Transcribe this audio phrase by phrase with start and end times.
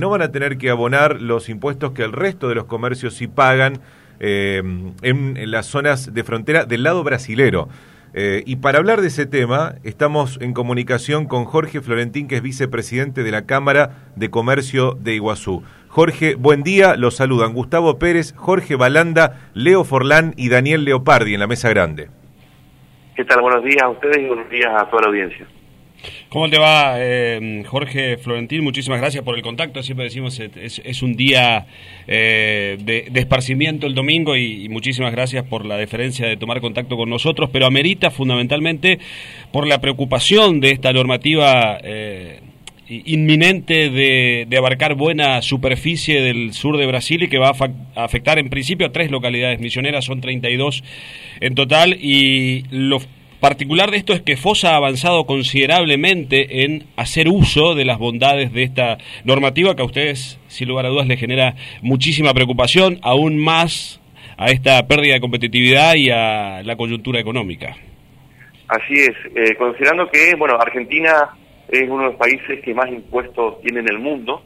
[0.00, 3.26] no van a tener que abonar los impuestos que el resto de los comercios sí
[3.26, 3.80] pagan
[4.20, 4.62] eh,
[5.02, 7.68] en, las zonas de frontera del lado brasilero.
[8.14, 12.42] Eh, y para hablar de ese tema, estamos en comunicación con Jorge Florentín, que es
[12.42, 15.64] vicepresidente de la Cámara de Comercio de Iguazú.
[15.88, 21.40] Jorge, buen día, los saludan Gustavo Pérez, Jorge Balanda, Leo Forlán y Daniel Leopardi en
[21.40, 22.08] la mesa grande.
[23.16, 23.40] ¿Qué tal?
[23.40, 25.44] Buenos días a ustedes y buenos días a toda la audiencia.
[26.28, 28.62] ¿Cómo te va, eh, Jorge Florentín?
[28.62, 29.82] Muchísimas gracias por el contacto.
[29.82, 31.66] Siempre decimos es, es un día
[32.06, 37.08] eh, de, esparcimiento el domingo y, muchísimas gracias por la deferencia de tomar contacto con
[37.08, 38.98] nosotros, pero amerita fundamentalmente
[39.52, 41.78] por la preocupación de esta normativa.
[41.82, 42.40] Eh,
[42.90, 48.38] inminente de, de, abarcar buena superficie del sur de Brasil y que va a afectar
[48.38, 50.82] en principio a tres localidades misioneras, son 32
[51.40, 53.06] en total, y los
[53.40, 58.52] particular de esto es que FOSA ha avanzado considerablemente en hacer uso de las bondades
[58.52, 63.38] de esta normativa que a ustedes, sin lugar a dudas, les genera muchísima preocupación, aún
[63.38, 64.00] más
[64.36, 67.76] a esta pérdida de competitividad y a la coyuntura económica.
[68.68, 71.30] Así es, eh, considerando que, bueno, Argentina
[71.68, 74.42] es uno de los países que más impuestos tiene en el mundo,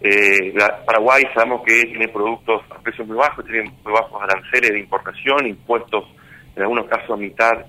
[0.00, 0.52] eh,
[0.84, 5.46] Paraguay sabemos que tiene productos a precios muy bajos, tiene muy bajos aranceles de importación,
[5.46, 6.04] impuestos
[6.54, 7.64] en algunos casos a mitad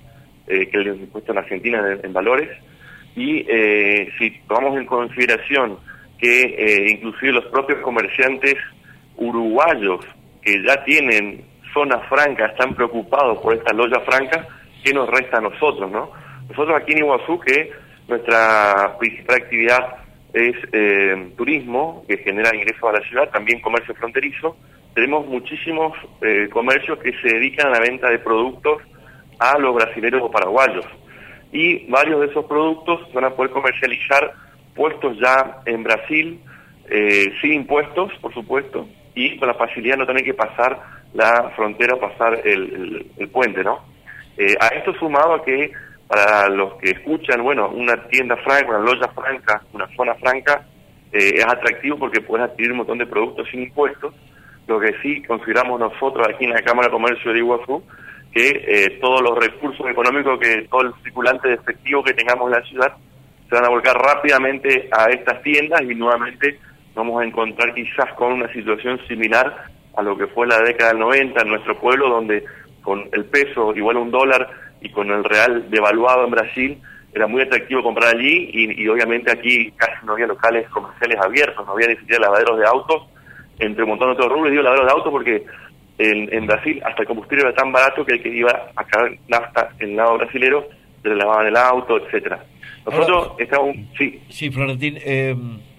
[0.47, 2.49] eh, que el impuesto en Argentina en, valores.
[3.15, 5.77] Y eh, si tomamos en consideración
[6.17, 8.55] que eh, inclusive los propios comerciantes
[9.17, 10.05] uruguayos
[10.41, 14.47] que ya tienen zonas francas están preocupados por esta loya franca,
[14.83, 15.91] ¿qué nos resta a nosotros?
[15.91, 16.11] no
[16.49, 17.71] Nosotros aquí en Iguazú, que
[18.07, 19.95] nuestra principal actividad
[20.33, 24.55] es eh, turismo, que genera ingresos a la ciudad, también comercio fronterizo,
[24.93, 28.81] tenemos muchísimos eh, comercios que se dedican a la venta de productos
[29.39, 30.85] a los brasileños o paraguayos.
[31.52, 34.33] Y varios de esos productos van a poder comercializar
[34.75, 36.39] puestos ya en Brasil,
[36.89, 40.80] eh, sin impuestos, por supuesto, y con la facilidad de no tener que pasar
[41.13, 43.80] la frontera o pasar el, puente, ¿no?
[44.38, 45.71] Eh, a esto sumado a que
[46.08, 50.65] para los que escuchan, bueno, una tienda franca, una loya franca, una zona franca,
[51.11, 54.14] eh, es atractivo porque puedes adquirir un montón de productos sin impuestos,
[54.67, 57.83] lo que sí consideramos nosotros aquí en la Cámara de Comercio de Iguazú,
[58.37, 62.59] que eh, todos los recursos económicos, que todo el circulante de efectivo que tengamos en
[62.59, 62.93] la ciudad,
[63.49, 66.59] se van a volcar rápidamente a estas tiendas y nuevamente
[66.93, 69.65] vamos a encontrar quizás con una situación similar
[69.95, 72.45] a lo que fue la década del 90 en nuestro pueblo, donde
[72.83, 74.48] con el peso igual a un dólar
[74.81, 76.81] y con el real devaluado en Brasil,
[77.15, 81.73] era muy atractivo comprar allí y, obviamente aquí casi no había locales comerciales abiertos, no
[81.73, 83.08] había ni siquiera lavaderos de autos,
[83.58, 85.45] entre un montón de otros rubros, digo lavaderos de autos porque
[85.99, 89.69] en, Brasil hasta el combustible era tan barato que el que iba a caer nafta
[89.80, 90.67] en el lado brasilero
[91.03, 92.43] le lavaban el auto, etcétera.
[92.85, 93.75] Nosotros estamos...
[93.97, 95.36] Sí, sí Florentín, eh,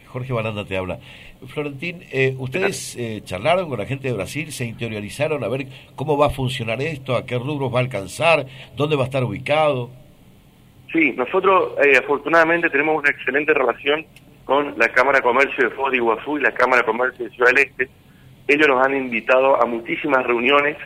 [0.07, 0.99] Jorge Baranda te habla.
[1.47, 6.19] Florentín, eh, ¿ustedes eh, charlaron con la gente de Brasil, se interiorizaron a ver cómo
[6.19, 8.47] va a funcionar esto, a qué rubros va a alcanzar,
[8.77, 9.91] dónde va a estar ubicado?
[10.93, 14.07] Sí, nosotros afortunadamente tenemos una excelente relación
[14.45, 17.31] con la Cámara de Comercio de Foz de Iguazú y la Cámara de Comercio de
[17.33, 17.89] Ciudad del Este,
[18.49, 20.77] ellos nos han invitado a muchísimas reuniones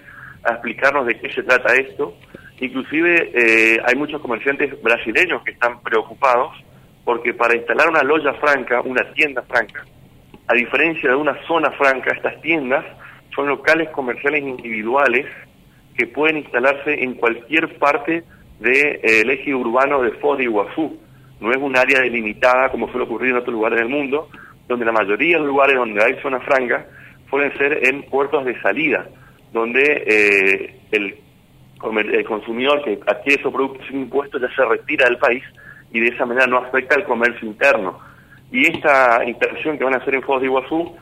[0.45, 2.15] a explicarnos de qué se trata esto.
[2.61, 6.53] Inclusive eh, hay muchos comerciantes brasileños que están preocupados
[7.05, 9.84] porque para instalar una loya franca, una tienda franca,
[10.49, 12.84] a diferencia de una zona franca, estas tiendas
[13.34, 15.27] son locales comerciales individuales
[15.97, 18.25] que pueden instalarse en cualquier parte
[18.61, 20.99] del eh, eje urbano de Foz de Iguazú.
[21.41, 24.28] No es un área delimitada como suele ocurrir en otros lugares del mundo,
[24.69, 26.87] donde la mayoría de los lugares donde hay zona franca
[27.32, 29.09] pueden ser en puertos de salida,
[29.54, 31.16] donde eh, el,
[32.12, 35.42] el, consumidor que adquiere esos productos sin impuestos ya se retira del país
[35.94, 37.98] y de esa manera no afecta al comercio interno.
[38.50, 40.94] Y esta instalación que van a hacer en Foz de Iguazú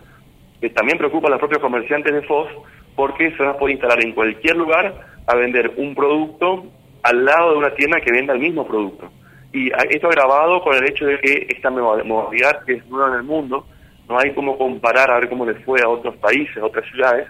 [0.72, 2.48] también preocupa a los propios comerciantes de Foz
[2.94, 6.64] porque se va a poder instalar en cualquier lugar a vender un producto
[7.02, 9.10] al lado de una tienda que venda el mismo producto.
[9.52, 13.24] Y esto agravado con el hecho de que esta modalidad que es nueva en el
[13.24, 13.66] mundo,
[14.10, 17.29] no hay como comparar a ver cómo les fue a otros países, a otras ciudades,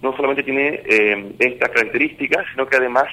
[0.00, 3.04] no solamente tiene eh, estas características, sino que además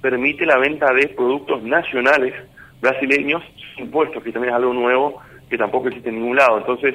[0.00, 2.32] permite la venta de productos nacionales
[2.80, 3.42] brasileños
[3.74, 6.58] sin impuestos, que también es algo nuevo que tampoco existe en ningún lado.
[6.58, 6.94] Entonces,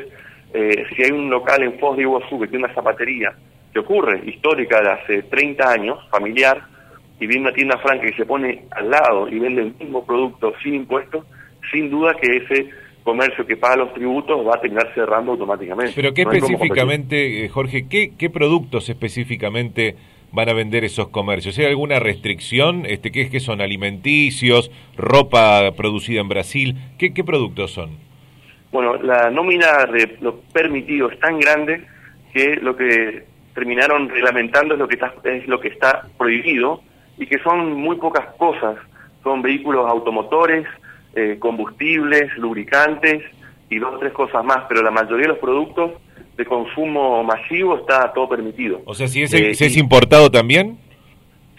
[0.54, 3.34] eh, si hay un local en Foz de Iguazú que tiene una zapatería,
[3.74, 6.64] que ocurre, histórica de hace 30 años, familiar,
[7.20, 10.54] y viene una tienda franca que se pone al lado y vende el mismo producto
[10.64, 11.26] sin impuestos,
[11.72, 12.70] sin duda que ese
[13.06, 15.94] comercio que paga los tributos va a terminar cerrando automáticamente.
[15.96, 19.96] Pero ¿qué específicamente, eh, Jorge, ¿qué, qué productos específicamente
[20.32, 21.58] van a vender esos comercios?
[21.60, 22.84] ¿Hay alguna restricción?
[22.88, 26.76] Este, ¿Qué es que son alimenticios, ropa producida en Brasil?
[26.98, 27.92] ¿Qué, qué productos son?
[28.72, 31.86] Bueno, la nómina de lo permitido es tan grande
[32.34, 33.24] que lo que
[33.54, 36.82] terminaron reglamentando es lo que está, es lo que está prohibido
[37.20, 38.78] y que son muy pocas cosas.
[39.24, 40.66] Son vehículos automotores,
[41.16, 43.24] eh, combustibles, lubricantes
[43.70, 45.92] y dos o tres cosas más, pero la mayoría de los productos
[46.38, 48.82] de consumo masivo está todo permitido.
[48.86, 50.78] O sea, si es, eh, si es importado también.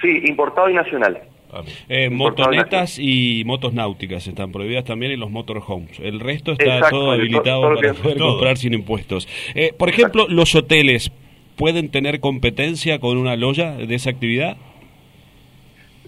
[0.01, 1.19] Sí, importado y nacional.
[1.53, 5.99] Ah, eh, motonetas y motos náuticas están prohibidas también en los motorhomes.
[6.01, 9.29] El resto está todo habilitado para poder comprar sin impuestos.
[9.55, 11.13] Eh, por ejemplo, los hoteles
[11.57, 14.57] pueden tener competencia con una loya de esa actividad.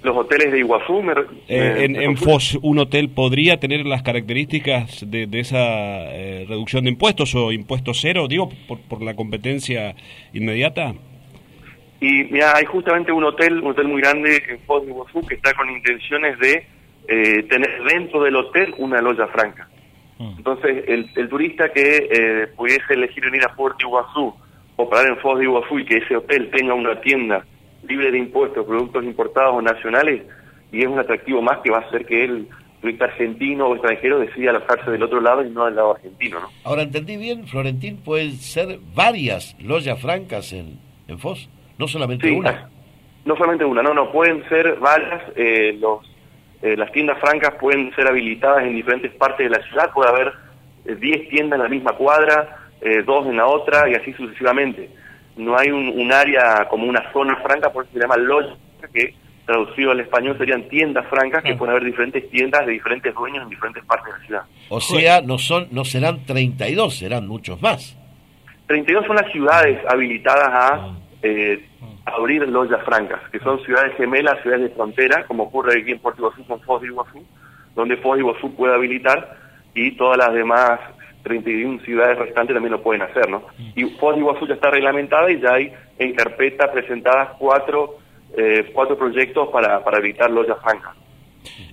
[0.02, 1.02] Los hoteles de Iguazú.
[1.48, 6.08] Eh, en, en FOS, ¿un hotel podría tener las características de, esa
[6.48, 9.94] reducción de impuestos o impuesto cero, digo, por, por la competencia
[10.32, 10.94] inmediata?
[12.00, 15.34] Y mira, hay justamente un hotel, un hotel muy grande en Foz de Iguazú que
[15.34, 16.66] está con intenciones de
[17.08, 19.68] eh, tener dentro del hotel una loya franca.
[20.18, 20.34] Mm.
[20.38, 24.32] Entonces, el, turista que eh, pudiese elegir venir a Puerto Iguazú
[24.76, 27.44] o parar en Foz de Iguazú y que ese hotel tenga una tienda
[27.86, 30.22] libre de impuestos, productos importados o nacionales,
[30.72, 32.48] y es un atractivo más que va a hacer que el
[32.80, 36.40] turista argentino o extranjero decida alojarse del otro lado y no del lado argentino.
[36.40, 36.48] ¿no?
[36.64, 40.78] Ahora, entendí bien, Florentín, pueden ser varias loyas francas en,
[41.08, 41.48] en Foz.
[41.78, 42.68] No solamente una.
[43.24, 46.00] No solamente una, no, no, pueden ser varias, eh, los,
[46.62, 50.32] eh, las tiendas francas pueden ser habilitadas en diferentes partes de la ciudad, puede haber
[50.84, 52.56] 10 eh, tiendas en la misma cuadra,
[53.04, 54.88] dos en la otra y así sucesivamente.
[55.38, 58.54] No hay un, área como una zona franca, por eso se llama loja,
[58.92, 59.14] que
[59.46, 63.48] traducido al español serían tiendas francas, que pueden haber diferentes tiendas de diferentes dueños en
[63.48, 64.42] diferentes partes de la ciudad.
[64.68, 67.96] O sea, no son no serán 32, serán muchos más.
[68.66, 71.64] 32 son las ciudades habilitadas a ah eh,
[72.04, 76.22] abrir loyas francas, que son ciudades gemelas, ciudades de frontera, como ocurre aquí en Puerto
[76.22, 77.24] Iguazú con Foz de Iguazú,
[77.74, 79.36] donde Foz de Iguazú puede habilitar
[79.74, 80.80] y todas las demás
[81.22, 83.42] 31 ciudades restantes también lo pueden hacer, ¿no?
[83.74, 87.98] Y Foz de Iguazú ya está reglamentada y ya hay en carpeta presentadas cuatro,
[88.36, 90.94] eh, cuatro proyectos para, para habilitar loyas francas.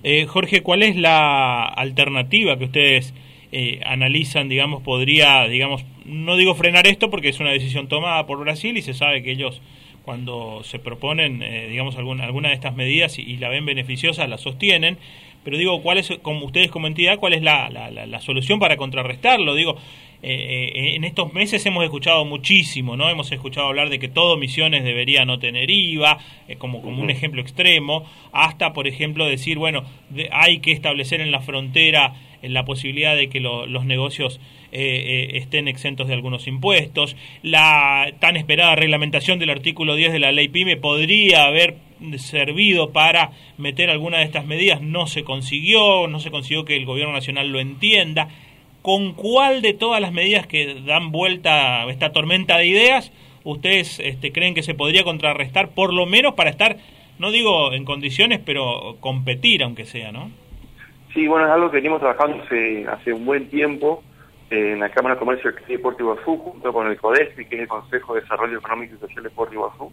[0.02, 3.14] Eh, Jorge, ¿cuál es la alternativa que ustedes
[3.52, 8.38] eh, analizan, digamos, podría, digamos, no digo frenar esto porque es una decisión tomada por
[8.38, 9.62] Brasil y se sabe que ellos
[10.04, 14.38] cuando se proponen, eh, digamos, alguna, alguna de estas medidas y, la ven beneficiosa, la
[14.38, 14.98] sostienen,
[15.46, 19.54] pero digo, ¿cuál es, como ustedes como entidad, cuál es la, la, solución para contrarrestarlo?
[19.54, 19.76] Digo,
[20.24, 23.08] eh, en estos meses hemos escuchado muchísimo, ¿no?
[23.08, 26.18] Hemos escuchado hablar de que todo Misiones debería no tener IVA,
[26.58, 28.02] como, como un ejemplo extremo,
[28.32, 29.84] hasta, por ejemplo, decir, bueno,
[30.32, 34.40] hay que establecer en la frontera la posibilidad de que los negocios
[34.72, 37.16] eh, eh, estén exentos de algunos impuestos.
[37.42, 41.76] La tan esperada reglamentación del artículo 10 de la ley PYME podría haber
[42.18, 46.86] servido para meter alguna de estas medidas, no se consiguió, no se consiguió que el
[46.86, 48.28] gobierno nacional lo entienda.
[48.82, 53.12] ¿Con cuál de todas las medidas que dan vuelta a esta tormenta de ideas
[53.46, 56.76] ustedes este, creen que se podría contrarrestar, por lo menos para estar,
[57.18, 60.30] no digo en condiciones, pero competir aunque sea, ¿no?
[61.14, 64.02] Sí, bueno, es algo que venimos trabajando hace, hace un buen tiempo
[64.50, 67.62] eh, en la Cámara de Comercio de Puerto Iguazú, junto con el CODESPI, que es
[67.62, 69.92] el Consejo de Desarrollo Económico y Social de Puerto Iguazú,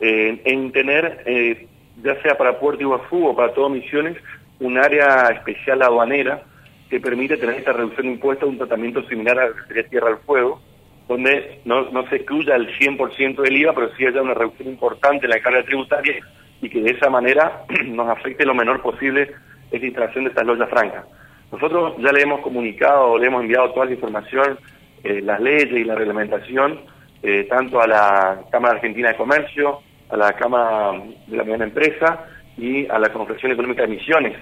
[0.00, 1.66] eh, en tener, eh,
[2.02, 4.16] ya sea para Puerto Iguazú o para todas Misiones,
[4.60, 6.42] un área especial aduanera
[6.88, 10.60] que permite tener esta reducción de impuestos, un tratamiento similar a la Tierra al Fuego,
[11.08, 15.26] donde no, no se excluya el 100% del IVA, pero sí haya una reducción importante
[15.26, 16.16] en la carga tributaria
[16.60, 19.30] y que de esa manera nos afecte lo menor posible
[19.70, 21.04] es la instalación de estas loyas francas.
[21.52, 24.58] Nosotros ya le hemos comunicado, le hemos enviado toda la información,
[25.04, 26.80] eh, las leyes y la reglamentación,
[27.22, 32.26] eh, tanto a la Cámara Argentina de Comercio, a la Cámara de la Mediana Empresa
[32.56, 34.36] y a la Confederación Económica de Misiones.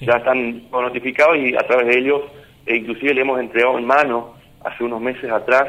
[0.00, 2.22] Ya están notificados y a través de ellos,
[2.66, 4.34] e inclusive le hemos entregado en mano
[4.64, 5.66] hace unos meses atrás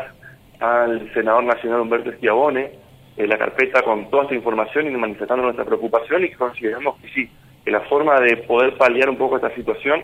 [0.59, 2.71] al senador nacional Humberto Esquiabone
[3.17, 7.09] eh, la carpeta con toda esta información y manifestando nuestra preocupación y que consideramos que
[7.09, 7.29] sí,
[7.65, 10.03] que la forma de poder paliar un poco esta situación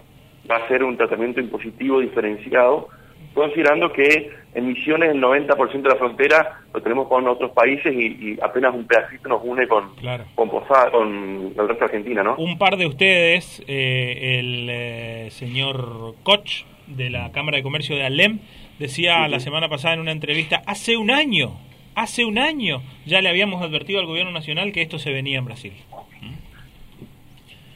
[0.50, 2.89] va a ser un tratamiento impositivo diferenciado,
[3.34, 8.39] considerando que en Misiones el 90% de la frontera lo tenemos con otros países y,
[8.41, 9.91] apenas un pedacito nos une con,
[10.33, 12.35] con, Posada, con el resto de Argentina, ¿no?
[12.37, 18.05] Un par de ustedes, eh, el eh, señor Koch de la Cámara de Comercio de
[18.05, 18.39] Alem,
[18.79, 21.51] decía la semana pasada en una entrevista, hace un año,
[21.93, 25.45] hace un año ya le habíamos advertido al gobierno nacional que esto se venía en
[25.45, 25.73] Brasil.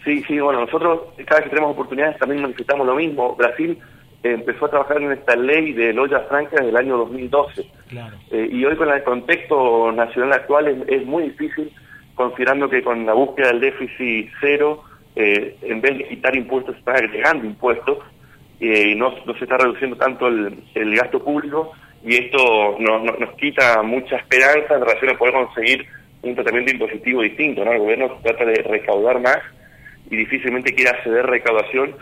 [0.03, 3.35] Sí, sí, bueno, nosotros cada vez que tenemos oportunidades también manifestamos lo mismo.
[3.35, 3.77] Brasil
[4.23, 7.65] empezó a trabajar en esta ley de loyas francas en el año 2012.
[7.89, 8.17] Claro.
[8.31, 11.71] Eh, y hoy con el contexto nacional actual es, muy difícil,
[12.15, 14.83] considerando que con la búsqueda del déficit cero,
[15.15, 17.97] eh, en vez de quitar impuestos, se están agregando impuestos.
[18.59, 21.71] eh, no, no se está reduciendo tanto el, el gasto público
[22.05, 25.87] y esto nos, nos, nos quita mucha esperanza en relación a poder conseguir
[26.21, 27.71] un tratamiento impositivo distinto, ¿no?
[27.71, 29.39] El gobierno trata de recaudar más
[30.09, 31.95] y difícilmente quiere acceder recaudación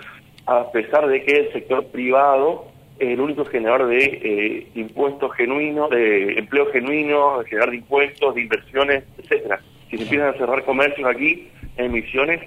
[0.49, 2.65] a pesar de que el sector privado
[2.97, 8.35] es el único generador de eh, impuestos genuinos, de empleo genuino, de generar de impuestos,
[8.35, 9.61] de inversiones, etcétera.
[9.89, 12.41] Si se empiezan a cerrar comercios aquí, emisiones,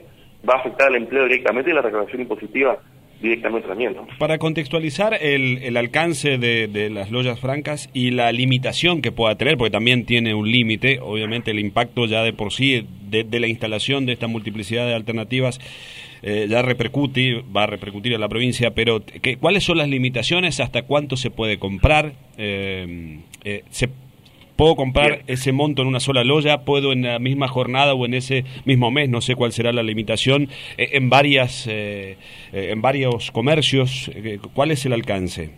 [0.48, 2.78] va a afectar al empleo directamente y la recaudación impositiva
[3.22, 3.94] directamente también.
[3.94, 4.06] ¿no?
[4.18, 9.36] Para contextualizar el, el alcance de, de, las loyas francas y la limitación que pueda
[9.36, 13.46] tener, porque también tiene un límite, obviamente el impacto ya de por sí de, la
[13.46, 15.60] instalación de esta multiplicidad de alternativas
[16.22, 20.60] eh, ya repercute, va a repercutir en la provincia, pero ¿qué, ¿cuáles son las limitaciones?
[20.60, 22.12] ¿Hasta cuánto se puede comprar?
[22.38, 23.88] Eh, eh, ¿se
[24.56, 25.22] ¿Puedo comprar Bien.
[25.26, 26.64] ese monto en una sola loya?
[26.64, 29.08] ¿Puedo en la misma jornada o en ese mismo mes?
[29.08, 30.48] No sé cuál será la limitación.
[30.76, 32.16] Eh, en, varias, eh,
[32.52, 35.50] en varios comercios, eh, ¿cuál es el alcance?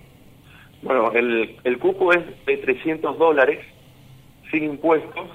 [0.82, 3.60] Bueno, el, el cupo es de 300 dólares
[4.50, 5.28] sin impuestos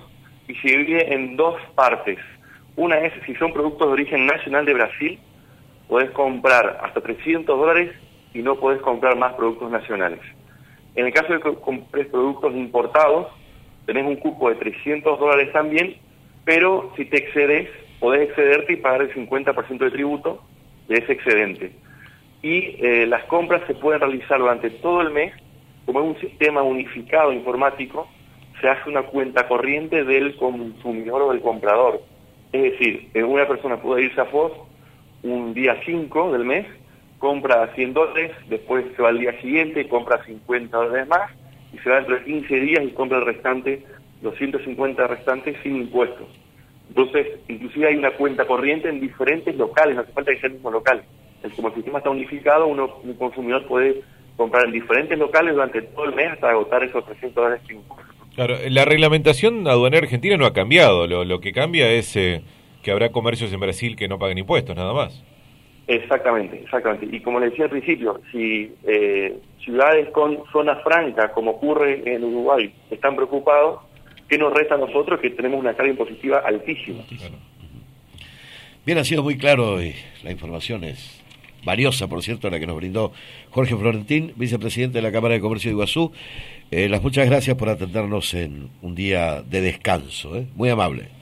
[0.48, 2.18] y se divide en dos partes.
[2.76, 5.20] Una es si son productos de origen nacional de Brasil,
[5.88, 7.92] podés comprar hasta 300 dólares
[8.34, 10.20] y no podés comprar más productos nacionales.
[10.96, 13.28] En el caso de que compres productos importados,
[13.90, 15.96] tenés un cupo de 300 dólares también,
[16.46, 17.70] pero si te excedes,
[18.00, 20.44] podés excederte y pagar el 50% de tributo
[20.88, 21.72] de ese excedente.
[22.44, 25.34] Y eh, las compras se pueden realizar durante todo el mes,
[25.88, 28.08] como es un sistema unificado informático,
[28.62, 32.04] se hace una cuenta corriente del consumidor o del comprador.
[32.52, 34.52] Es decir, una persona puede irse a FOS
[35.24, 36.68] un día 5 del mes,
[37.18, 41.32] compra 100 dólares, después se va al día siguiente y compra 50 dólares más,
[41.74, 43.84] y se va dentro de 15 días y compra el restante,
[44.22, 46.28] los 150 restantes sin impuestos.
[46.90, 50.56] Entonces, inclusive hay una cuenta corriente en diferentes locales, no hace falta que sea el
[50.56, 51.04] mismo local.
[51.44, 54.02] El, como el sistema está unificado, uno, un consumidor puede
[54.36, 58.16] comprar en diferentes locales durante todo el mes hasta agotar esos 300 dólares sin impuestos.
[58.36, 62.42] Claro, la reglamentación aduanera argentina no ha cambiado, lo, lo que cambia es eh,
[62.82, 65.24] que habrá comercios en Brasil que no paguen impuestos, nada más.
[65.90, 67.08] Exactamente, exactamente.
[67.12, 72.24] Y como le decía al principio, si eh, ciudades con zona franca, como ocurre en
[72.24, 73.80] Uruguay, están preocupados,
[74.28, 77.04] ¿qué nos resta a nosotros que tenemos una carga impositiva altísima?
[78.86, 81.24] Bien, ha sido muy claro y la información es
[81.66, 83.12] valiosa, por cierto, la que nos brindó
[83.50, 86.12] Jorge Florentín, vicepresidente de la Cámara de Comercio de Iguazú.
[86.70, 90.46] Eh, las muchas gracias por atendernos en un día de descanso, ¿eh?
[90.54, 91.19] muy amable.